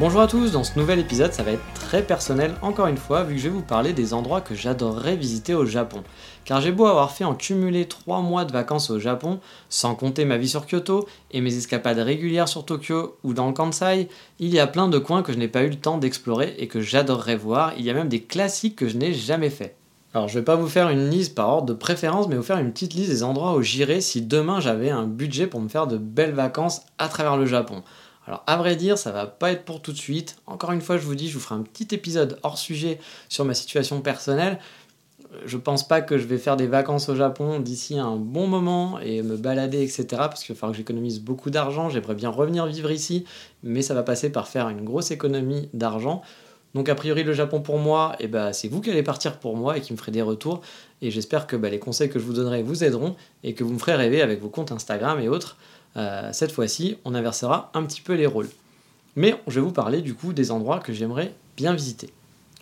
[0.00, 3.22] Bonjour à tous, dans ce nouvel épisode ça va être très personnel encore une fois
[3.22, 6.02] vu que je vais vous parler des endroits que j'adorerais visiter au Japon.
[6.46, 10.24] Car j'ai beau avoir fait en cumulé 3 mois de vacances au Japon, sans compter
[10.24, 14.48] ma vie sur Kyoto et mes escapades régulières sur Tokyo ou dans le Kansai, il
[14.48, 16.80] y a plein de coins que je n'ai pas eu le temps d'explorer et que
[16.80, 19.76] j'adorerais voir, il y a même des classiques que je n'ai jamais fait.
[20.14, 22.56] Alors je vais pas vous faire une liste par ordre de préférence, mais vous faire
[22.56, 25.86] une petite liste des endroits où j'irais si demain j'avais un budget pour me faire
[25.86, 27.82] de belles vacances à travers le Japon.
[28.30, 30.36] Alors à vrai dire, ça va pas être pour tout de suite.
[30.46, 33.44] Encore une fois, je vous dis, je vous ferai un petit épisode hors sujet sur
[33.44, 34.60] ma situation personnelle.
[35.46, 39.00] Je pense pas que je vais faire des vacances au Japon d'ici un bon moment
[39.00, 40.04] et me balader, etc.
[40.10, 41.88] Parce qu'il va falloir que j'économise beaucoup d'argent.
[41.88, 43.24] J'aimerais bien revenir vivre ici,
[43.64, 46.22] mais ça va passer par faire une grosse économie d'argent.
[46.74, 49.56] Donc a priori le Japon pour moi, eh ben, c'est vous qui allez partir pour
[49.56, 50.60] moi et qui me ferez des retours.
[51.02, 53.72] Et j'espère que bah, les conseils que je vous donnerai vous aideront et que vous
[53.72, 55.56] me ferez rêver avec vos comptes Instagram et autres.
[55.96, 58.48] Euh, cette fois-ci, on inversera un petit peu les rôles.
[59.16, 62.10] Mais je vais vous parler du coup des endroits que j'aimerais bien visiter.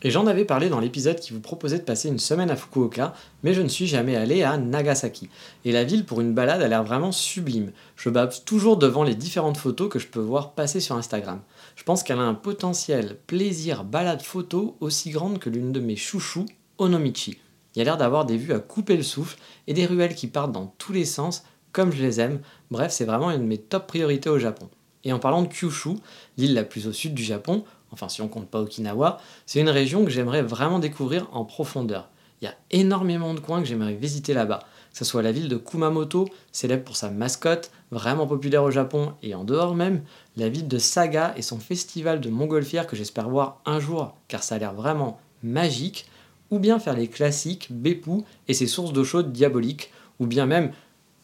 [0.03, 3.15] Et j'en avais parlé dans l'épisode qui vous proposait de passer une semaine à Fukuoka,
[3.43, 5.29] mais je ne suis jamais allé à Nagasaki.
[5.65, 7.73] Et la ville pour une balade a l'air vraiment sublime.
[7.97, 11.41] Je bave toujours devant les différentes photos que je peux voir passer sur Instagram.
[11.75, 15.97] Je pense qu'elle a un potentiel plaisir balade photo aussi grande que l'une de mes
[15.97, 16.47] chouchous,
[16.79, 17.39] Onomichi.
[17.75, 19.37] Il y a l'air d'avoir des vues à couper le souffle
[19.67, 21.43] et des ruelles qui partent dans tous les sens
[21.79, 22.41] comme je les aime.
[22.73, 24.69] Bref, c'est vraiment une de mes top priorités au Japon.
[25.05, 25.91] Et en parlant de Kyushu,
[26.37, 27.63] l'île la plus au sud du Japon,
[27.93, 32.09] enfin si on compte pas Okinawa, c'est une région que j'aimerais vraiment découvrir en profondeur.
[32.43, 34.59] Il y a énormément de coins que j'aimerais visiter là-bas.
[34.91, 39.13] Que ce soit la ville de Kumamoto, célèbre pour sa mascotte, vraiment populaire au Japon
[39.23, 40.03] et en dehors même,
[40.37, 44.43] la ville de Saga et son festival de montgolfière que j'espère voir un jour car
[44.43, 46.07] ça a l'air vraiment magique,
[46.51, 50.73] ou bien faire les classiques Beppu et ses sources d'eau chaude diaboliques, ou bien même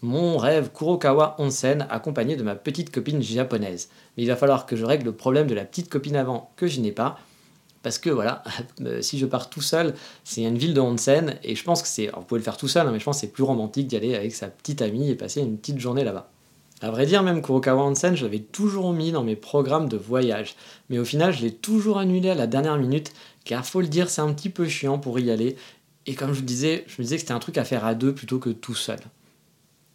[0.04, 3.88] mon rêve Kurokawa Onsen accompagné de ma petite copine japonaise.
[4.16, 6.66] Mais il va falloir que je règle le problème de la petite copine avant que
[6.66, 7.18] je n'ai pas.
[7.82, 8.42] Parce que voilà,
[8.82, 11.88] euh, si je pars tout seul, c'est une ville de onsen et je pense que
[11.88, 12.10] c'est.
[12.14, 13.96] Vous pouvez le faire tout seul, hein, mais je pense que c'est plus romantique d'y
[13.96, 16.30] aller avec sa petite amie et passer une petite journée là-bas.
[16.82, 20.54] À vrai dire, même Kurokawa Onsen, je l'avais toujours mis dans mes programmes de voyage.
[20.90, 24.10] Mais au final, je l'ai toujours annulé à la dernière minute, car faut le dire,
[24.10, 25.56] c'est un petit peu chiant pour y aller.
[26.04, 27.94] Et comme je vous disais, je me disais que c'était un truc à faire à
[27.94, 28.98] deux plutôt que tout seul.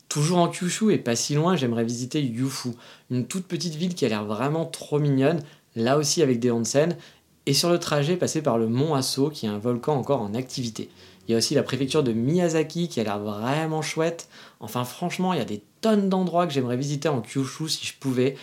[0.09, 2.69] Toujours en Kyushu et pas si loin, j'aimerais visiter Yufu,
[3.11, 5.41] une toute petite ville qui a l'air vraiment trop mignonne,
[5.75, 6.97] là aussi avec des onsen,
[7.45, 10.33] et sur le trajet passer par le mont Aso qui est un volcan encore en
[10.33, 10.89] activité.
[11.27, 14.29] Il y a aussi la préfecture de Miyazaki qui a l'air vraiment chouette.
[14.59, 17.93] Enfin franchement, il y a des tonnes d'endroits que j'aimerais visiter en Kyushu si je
[17.99, 18.35] pouvais.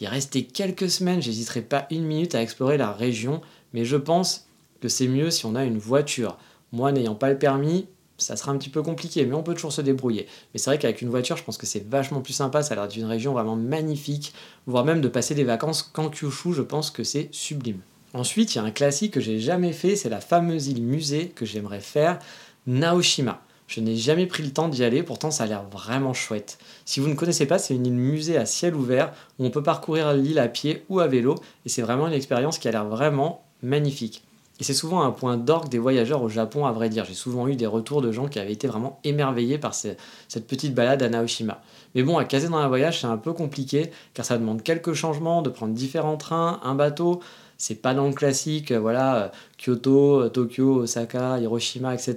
[0.00, 3.42] Il restait quelques semaines, j'hésiterais pas une minute à explorer la région,
[3.74, 4.46] mais je pense
[4.80, 6.38] que c'est mieux si on a une voiture.
[6.72, 7.86] Moi n'ayant pas le permis,
[8.22, 10.26] ça sera un petit peu compliqué, mais on peut toujours se débrouiller.
[10.52, 12.76] Mais c'est vrai qu'avec une voiture, je pense que c'est vachement plus sympa, ça a
[12.76, 14.32] l'air d'une région vraiment magnifique,
[14.66, 17.80] voire même de passer des vacances qu'en Kyushu, je pense que c'est sublime.
[18.12, 21.28] Ensuite, il y a un classique que j'ai jamais fait, c'est la fameuse île musée
[21.28, 22.18] que j'aimerais faire,
[22.66, 23.40] Naoshima.
[23.68, 26.58] Je n'ai jamais pris le temps d'y aller, pourtant ça a l'air vraiment chouette.
[26.84, 29.62] Si vous ne connaissez pas, c'est une île musée à ciel ouvert où on peut
[29.62, 32.84] parcourir l'île à pied ou à vélo, et c'est vraiment une expérience qui a l'air
[32.84, 34.24] vraiment magnifique.
[34.60, 37.06] Et c'est souvent un point d'orgue des voyageurs au Japon, à vrai dire.
[37.06, 39.98] J'ai souvent eu des retours de gens qui avaient été vraiment émerveillés par cette
[40.46, 41.62] petite balade à Naoshima.
[41.94, 44.92] Mais bon, à caser dans un voyage, c'est un peu compliqué, car ça demande quelques
[44.92, 47.20] changements, de prendre différents trains, un bateau.
[47.56, 49.28] C'est pas dans le classique, euh, voilà, euh,
[49.58, 52.16] Kyoto, euh, Tokyo, Osaka, Hiroshima, etc.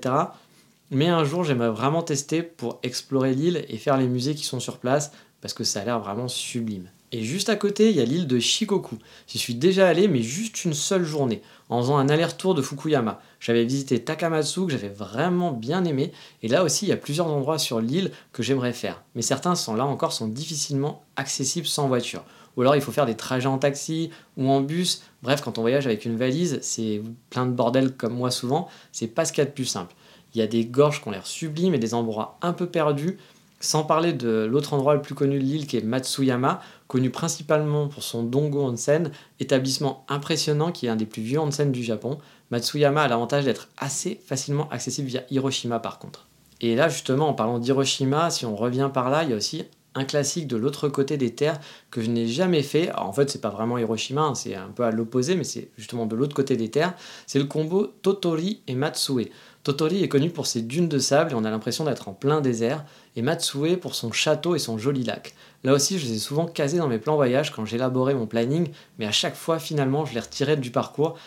[0.92, 4.62] Mais un jour, j'aimerais vraiment tester pour explorer l'île et faire les musées qui sont
[4.62, 5.12] sur place,
[5.42, 6.88] parce que ça a l'air vraiment sublime.
[7.12, 8.98] Et juste à côté, il y a l'île de Shikoku.
[9.28, 11.42] J'y suis déjà allé, mais juste une seule journée,
[11.74, 13.20] en faisant un aller-retour de Fukuyama.
[13.40, 16.12] J'avais visité Takamatsu, que j'avais vraiment bien aimé,
[16.44, 19.02] et là aussi, il y a plusieurs endroits sur l'île que j'aimerais faire.
[19.16, 22.24] Mais certains sont là encore sont difficilement accessibles sans voiture.
[22.56, 25.02] Ou alors il faut faire des trajets en taxi ou en bus.
[25.24, 29.08] Bref, quand on voyage avec une valise, c'est plein de bordel comme moi souvent, c'est
[29.08, 29.96] pas ce qu'il y a de plus simple.
[30.36, 33.18] Il y a des gorges qui ont l'air sublimes et des endroits un peu perdus.
[33.63, 37.88] Sans parler de l'autre endroit le plus connu de l'île qui est Matsuyama, connu principalement
[37.88, 42.18] pour son Dongo Onsen, établissement impressionnant qui est un des plus vieux onsen du Japon.
[42.51, 46.27] Matsuyama a l'avantage d'être assez facilement accessible via Hiroshima par contre.
[46.60, 49.63] Et là justement en parlant d'Hiroshima, si on revient par là, il y a aussi
[49.95, 52.92] un classique de l'autre côté des terres que je n'ai jamais fait.
[52.98, 56.06] en fait, c'est pas vraiment Hiroshima, hein, c'est un peu à l'opposé, mais c'est justement
[56.06, 56.95] de l'autre côté des terres.
[57.27, 59.31] C'est le combo Totori et Matsue.
[59.63, 62.42] Totori est connu pour ses dunes de sable et on a l'impression d'être en plein
[62.42, 62.83] désert,
[63.15, 65.33] et Matsue pour son château et son joli lac.
[65.63, 68.69] Là aussi, je les ai souvent casés dans mes plans voyage quand j'élaborais mon planning,
[69.00, 71.18] mais à chaque fois, finalement, je les retirais du parcours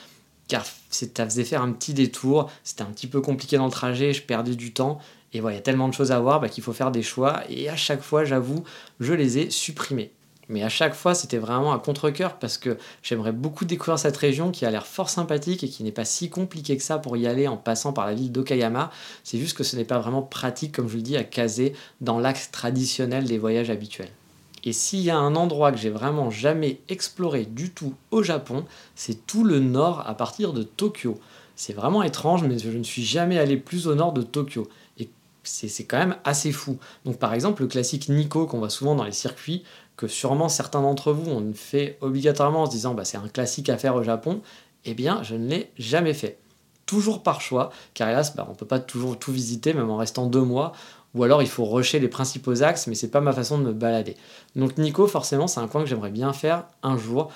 [0.48, 4.12] car ça faisait faire un petit détour, c'était un petit peu compliqué dans le trajet,
[4.12, 5.00] je perdais du temps,
[5.32, 7.02] et voilà, il y a tellement de choses à voir bah, qu'il faut faire des
[7.02, 7.42] choix.
[7.50, 8.64] Et à chaque fois, j'avoue,
[9.00, 10.12] je les ai supprimés.
[10.48, 14.52] Mais à chaque fois, c'était vraiment à contre-coeur parce que j'aimerais beaucoup découvrir cette région
[14.52, 17.26] qui a l'air fort sympathique et qui n'est pas si compliquée que ça pour y
[17.26, 18.90] aller en passant par la ville d'Okayama.
[19.25, 22.20] C'est juste que ce n'est pas vraiment pratique, comme je le dis, à caser dans
[22.20, 24.12] l'axe traditionnel des voyages habituels.
[24.62, 28.64] Et s'il y a un endroit que j'ai vraiment jamais exploré du tout au Japon,
[28.94, 31.20] c'est tout le nord à partir de Tokyo.
[31.54, 34.69] C'est vraiment étrange, mais je ne suis jamais allé plus au nord de Tokyo
[35.46, 36.78] c'est quand même assez fou.
[37.04, 39.64] Donc par exemple, le classique Nico qu'on voit souvent dans les circuits,
[39.96, 43.69] que sûrement certains d'entre vous ont fait obligatoirement en se disant bah, c'est un classique
[43.69, 44.40] à faire au Japon,
[44.84, 46.38] eh bien je ne l'ai jamais fait.
[46.84, 49.96] Toujours par choix, car hélas, bah, on ne peut pas toujours tout visiter, même en
[49.96, 50.72] restant deux mois,
[51.14, 53.72] ou alors il faut rusher les principaux axes, mais c'est pas ma façon de me
[53.72, 54.16] balader.
[54.54, 57.32] Donc Nico, forcément, c'est un coin que j'aimerais bien faire un jour,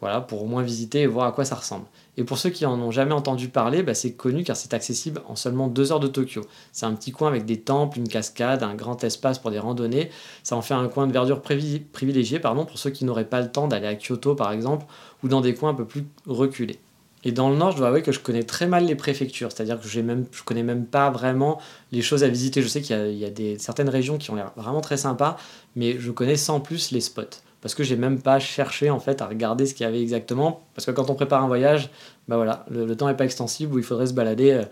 [0.00, 1.84] voilà, pour au moins visiter et voir à quoi ça ressemble.
[2.16, 5.22] Et pour ceux qui en ont jamais entendu parler, bah, c'est connu car c'est accessible
[5.28, 6.42] en seulement deux heures de Tokyo.
[6.72, 10.10] C'est un petit coin avec des temples, une cascade, un grand espace pour des randonnées.
[10.42, 13.50] Ça en fait un coin de verdure privilégié pardon, pour ceux qui n'auraient pas le
[13.50, 14.86] temps d'aller à Kyoto par exemple,
[15.22, 16.78] ou dans des coins un peu plus reculés.
[17.22, 19.78] Et dans le nord, je dois avouer que je connais très mal les préfectures, c'est-à-dire
[19.78, 21.60] que je ne connais même pas vraiment
[21.92, 22.62] les choses à visiter.
[22.62, 25.36] Je sais qu'il y a, certaines régions qui ont l'air vraiment très sympas,
[25.76, 29.20] mais je connais sans plus les spots parce que j'ai même pas cherché en fait
[29.22, 30.62] à regarder ce qu'il y avait exactement.
[30.74, 31.90] Parce que quand on prépare un voyage
[32.28, 34.64] bah voilà le, temps n'est pas extensible où il faudrait se balader euh,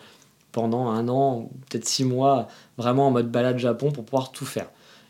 [0.53, 4.69] pendant un an peut-être six mois vraiment en mode balade Japon pour pouvoir tout faire.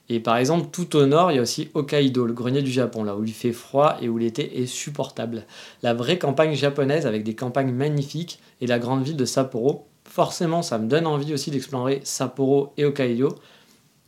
[0.09, 3.05] Et par exemple tout au nord il y a aussi Hokkaido le grenier du Japon
[3.05, 5.45] là où il fait froid et où l'été est supportable.
[5.83, 10.63] La vraie campagne japonaise avec des campagnes magnifiques et la grande ville de Sapporo forcément
[10.63, 13.37] ça me donne envie aussi d'explorer Sapporo et Hokkaido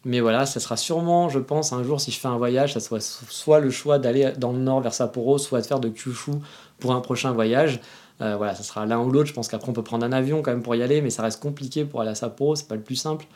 [0.05, 2.81] mais voilà, ça sera sûrement, je pense, un jour, si je fais un voyage, ça
[2.81, 6.33] soit soit le choix d'aller dans le nord vers Sapporo, soit de faire de Kyushu
[6.79, 7.81] pour un prochain voyage.
[8.23, 9.29] Euh, voilà, ça sera l'un ou l'autre.
[9.29, 11.23] Je pense qu'après, on peut prendre un avion quand même pour y aller, mais ça
[11.23, 13.27] reste compliqué pour aller à Sapporo, c'est pas le plus simple.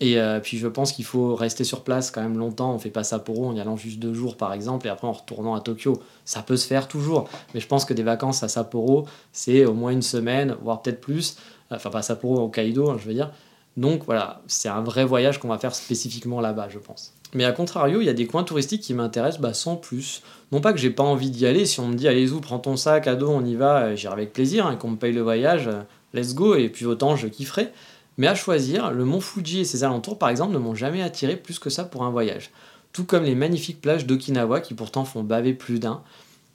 [0.00, 2.72] Et euh, puis, je pense qu'il faut rester sur place quand même longtemps.
[2.72, 5.12] On fait pas Sapporo en y allant juste deux jours, par exemple, et après en
[5.12, 6.00] retournant à Tokyo.
[6.24, 9.74] Ça peut se faire toujours, mais je pense que des vacances à Sapporo, c'est au
[9.74, 11.36] moins une semaine, voire peut-être plus.
[11.70, 13.32] Enfin, pas Sapporo, au Kaido, hein, je veux dire.
[13.78, 17.14] Donc voilà, c'est un vrai voyage qu'on va faire spécifiquement là-bas, je pense.
[17.32, 20.22] Mais à contrario, il y a des coins touristiques qui m'intéressent bah, sans plus.
[20.50, 22.58] Non pas que j'ai pas envie d'y aller, si on me dit allez y prends
[22.58, 25.12] ton sac à dos, on y va, euh, j'irai avec plaisir, hein, qu'on me paye
[25.12, 25.82] le voyage, euh,
[26.12, 27.72] let's go, et puis autant je kifferai.
[28.16, 31.36] Mais à choisir, le mont Fuji et ses alentours par exemple ne m'ont jamais attiré
[31.36, 32.50] plus que ça pour un voyage.
[32.92, 36.02] Tout comme les magnifiques plages d'Okinawa qui pourtant font baver plus d'un.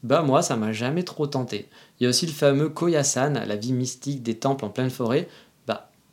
[0.03, 1.69] Bah moi ça m'a jamais trop tenté.
[1.99, 5.29] Il y a aussi le fameux Koyasan, la vie mystique des temples en pleine forêt,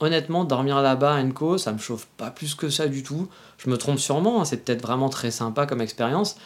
[0.01, 3.29] honnêtement, dormir là-bas à Enco, ça me chauffe pas plus que ça du tout.
[3.59, 6.37] Je me trompe sûrement, hein, c'est peut-être vraiment très sympa comme expérience.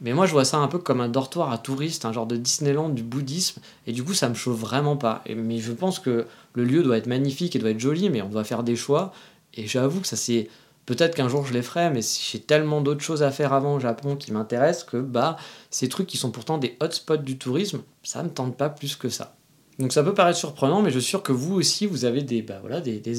[0.00, 2.36] Mais moi, je vois ça un peu comme un dortoir à touristes, un genre de
[2.36, 3.60] Disneyland du bouddhisme.
[3.86, 5.22] Et du coup, ça me chauffe vraiment pas.
[5.34, 8.28] mais je pense que le lieu doit être magnifique et doit être joli, mais on
[8.28, 9.12] doit faire des choix.
[9.54, 10.48] Et j'avoue que ça, c'est.
[10.84, 13.80] Peut-être qu'un jour je les ferai, mais j'ai tellement d'autres choses à faire avant au
[13.80, 15.36] Japon qui m'intéressent que bah,
[15.68, 19.08] ces trucs qui sont pourtant des hotspots du tourisme, ça me tente pas plus que
[19.08, 19.34] ça.
[19.78, 22.40] Donc ça peut paraître surprenant, mais je suis sûr que vous aussi, vous avez des,
[22.40, 22.62] bah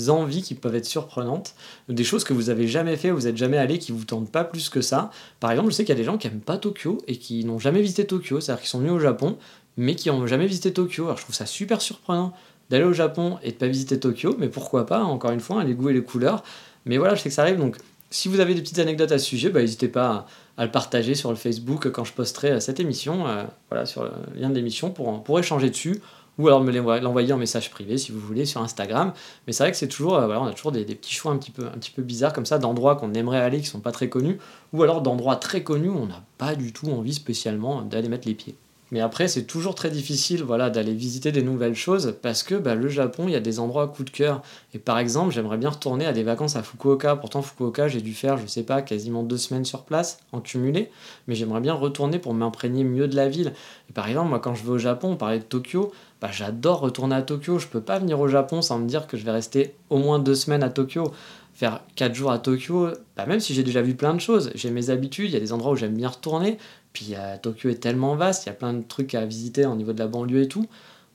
[0.10, 1.54] envies qui peuvent être surprenantes,
[1.88, 4.44] des choses que vous avez jamais fait, vous n'êtes jamais allé, qui vous tentent pas
[4.44, 5.12] plus que ça.
[5.40, 7.46] Par exemple, je sais qu'il y a des gens qui aiment pas Tokyo et qui
[7.46, 9.38] n'ont jamais visité Tokyo, c'est-à-dire qu'ils sont venus au Japon,
[9.78, 11.06] mais qui n'ont jamais visité Tokyo.
[11.06, 12.34] Alors je trouve ça super surprenant
[12.72, 15.76] d'aller au Japon et de pas visiter Tokyo, mais pourquoi pas, encore une fois, les
[15.76, 16.44] goûts et les couleurs.
[16.86, 17.78] Mais voilà, je sais que ça arrive, donc
[18.10, 20.26] si vous avez des petites anecdotes à ce sujet, bah, n'hésitez pas
[20.58, 24.04] à, le partager sur le Facebook quand je posterai euh, cette émission, euh, voilà, sur
[24.04, 26.02] le lien de l'émission pour, pour échanger dessus
[26.38, 29.14] ou alors me l'envoyer en message privé si vous voulez sur Instagram.
[29.46, 31.38] Mais c'est vrai que c'est toujours, euh, voilà, on a toujours des, petits choix un
[31.38, 33.92] petit peu, un petit peu bizarres comme ça, d'endroits qu'on aimerait aller qui sont pas
[33.92, 34.38] très connus,
[34.74, 38.28] ou alors d'endroits très connus où on n'a pas du tout envie spécialement d'aller mettre
[38.28, 38.56] les pieds.
[38.92, 42.74] Mais après, c'est toujours très difficile voilà, d'aller visiter des nouvelles choses parce que bah,
[42.74, 44.42] le Japon, il y a des endroits coup de cœur.
[44.74, 47.18] Et par exemple, j'aimerais bien retourner à des vacances à Fukuoka.
[47.18, 50.90] Pourtant, Fukuoka, j'ai dû faire, je sais pas, quasiment deux semaines sur place en cumulé.
[51.28, 53.52] Mais j'aimerais bien retourner pour m'imprégner mieux de la ville.
[53.90, 55.92] Et par exemple, moi, quand je vais au Japon, on parlait de Tokyo.
[56.22, 57.60] Bah, j'adore retourner à Tokyo.
[57.60, 60.20] Je peux pas venir au Japon sans me dire que je vais rester au moins
[60.20, 61.12] deux semaines à Tokyo.
[61.54, 64.70] Faire quatre jours à Tokyo, bah, même si j'ai déjà vu plein de choses, j'ai
[64.70, 66.58] mes habitudes, il y a des endroits où j'aime bien retourner.
[66.94, 69.94] Puis Tokyo est tellement vaste, il y a plein de trucs à visiter au niveau
[69.94, 70.68] de la banlieue et tout.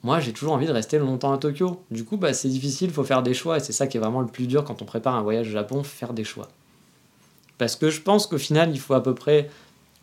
[0.04, 1.80] Moi, j'ai toujours envie de rester longtemps à Tokyo.
[1.92, 3.58] Du coup, bah, c'est difficile, il faut faire des choix.
[3.58, 5.52] Et c'est ça qui est vraiment le plus dur quand on prépare un voyage au
[5.52, 6.48] Japon, faire des choix.
[7.58, 9.48] Parce que je pense qu'au final, il faut à peu près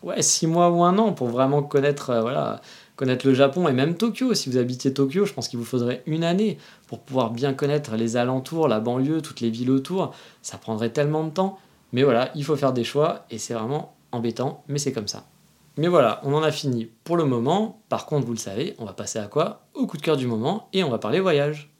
[0.04, 2.62] ouais, six mois ou un an pour vraiment connaître, euh, voilà,
[3.00, 4.34] connaître le Japon et même Tokyo.
[4.34, 7.96] Si vous habitiez Tokyo, je pense qu'il vous faudrait une année pour pouvoir bien connaître
[7.96, 10.14] les alentours, la banlieue, toutes les villes autour.
[10.42, 11.60] Ça prendrait tellement de temps.
[11.94, 15.24] Mais voilà, il faut faire des choix et c'est vraiment embêtant, mais c'est comme ça.
[15.78, 17.82] Mais voilà, on en a fini pour le moment.
[17.88, 19.62] Par contre, vous le savez, on va passer à quoi?
[19.76, 21.72] Au coup de cœur du moment et on va parler voyage.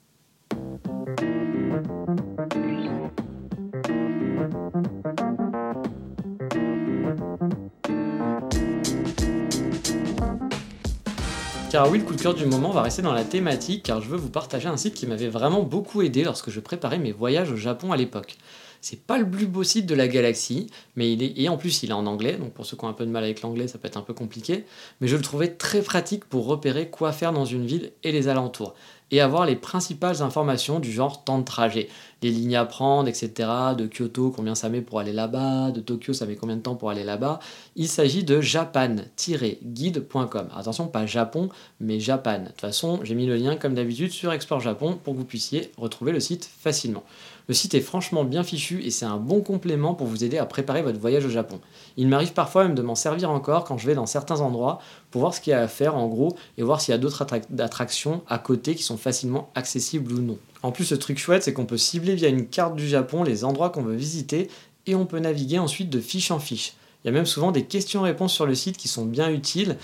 [11.88, 14.18] Oui, le coup de cœur du moment va rester dans la thématique car je veux
[14.18, 17.56] vous partager un site qui m'avait vraiment beaucoup aidé lorsque je préparais mes voyages au
[17.56, 18.38] Japon à l'époque.
[18.82, 21.84] C'est pas le plus beau site de la galaxie, mais il est et en plus
[21.84, 23.68] il est en anglais, donc pour ceux qui ont un peu de mal avec l'anglais,
[23.68, 24.66] ça peut être un peu compliqué,
[25.02, 28.28] mais je le trouvais très pratique pour repérer quoi faire dans une ville et les
[28.28, 28.76] alentours
[29.12, 31.88] et avoir les principales informations du genre temps de trajet,
[32.22, 33.50] les lignes à prendre, etc.
[33.78, 36.76] De Kyoto, combien ça met pour aller là-bas, de Tokyo, ça met combien de temps
[36.76, 37.40] pour aller là-bas.
[37.76, 40.50] Il s'agit de japan-guide.com.
[40.56, 42.40] Attention, pas Japon, mais Japan.
[42.40, 45.26] De toute façon, j'ai mis le lien comme d'habitude sur Explore Japon pour que vous
[45.26, 47.04] puissiez retrouver le site facilement.
[47.50, 50.46] Le site est franchement bien fichu et c'est un bon complément pour vous aider à
[50.46, 51.60] préparer votre voyage au Japon.
[51.98, 54.80] Il m'arrive parfois même de m'en servir encore quand je vais dans certains endroits
[55.10, 57.00] pour voir ce qu'il y a à faire en gros et voir s'il y a
[57.00, 57.26] d'autres
[57.58, 60.38] attractions à côté qui sont facilement accessibles ou non.
[60.62, 63.44] En plus, ce truc chouette, c'est qu'on peut cibler via une carte du Japon les
[63.44, 64.48] endroits qu'on veut visiter
[64.86, 66.74] et on peut naviguer ensuite de fiche en fiche.
[67.04, 69.76] Il y a même souvent des questions-réponses sur le site qui sont bien utiles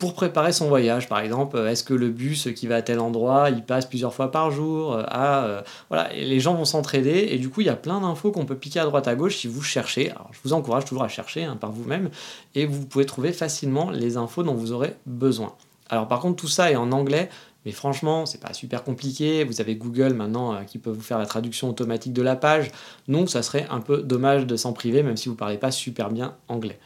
[0.00, 1.08] pour préparer son voyage.
[1.08, 4.14] Par exemple, euh, est-ce que le bus qui va à tel endroit, il passe plusieurs
[4.14, 7.66] fois par jour euh, à, euh, voilà, les gens vont s'entraider et du coup, il
[7.66, 10.10] y a plein d'infos qu'on peut piquer à droite à gauche si vous cherchez.
[10.10, 12.08] Alors, je vous encourage toujours à chercher hein, par vous-même
[12.54, 15.54] et vous pouvez trouver facilement les infos dont vous aurez besoin.
[15.90, 17.28] Alors, par contre, tout ça est en anglais.
[17.66, 19.44] Mais franchement, c'est pas super compliqué.
[19.44, 22.70] Vous avez Google maintenant qui peut vous faire la traduction automatique de la page.
[23.06, 26.08] Donc, ça serait un peu dommage de s'en priver, même si vous parlez pas super
[26.08, 26.78] bien anglais.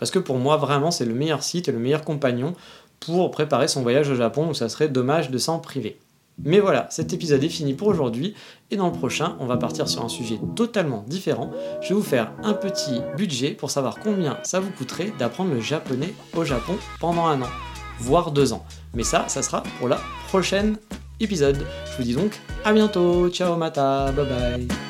[0.00, 2.54] Parce que pour moi, vraiment, c'est le meilleur site et le meilleur compagnon
[3.00, 5.98] pour préparer son voyage au Japon, où ça serait dommage de s'en priver.
[6.42, 8.34] Mais voilà, cet épisode est fini pour aujourd'hui,
[8.70, 11.50] et dans le prochain, on va partir sur un sujet totalement différent.
[11.82, 15.60] Je vais vous faire un petit budget pour savoir combien ça vous coûterait d'apprendre le
[15.60, 17.50] japonais au Japon pendant un an,
[17.98, 18.64] voire deux ans.
[18.94, 20.78] Mais ça, ça sera pour la prochaine
[21.20, 21.66] épisode.
[21.92, 24.89] Je vous dis donc à bientôt, ciao mata, bye bye.